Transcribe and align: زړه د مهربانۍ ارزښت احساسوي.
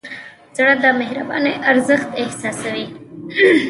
زړه 0.57 0.73
د 0.83 0.85
مهربانۍ 0.99 1.55
ارزښت 1.71 2.09
احساسوي. 2.21 2.85